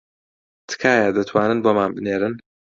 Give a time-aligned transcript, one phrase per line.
[0.69, 2.33] تکایە دەتوانن بۆمان بنێرن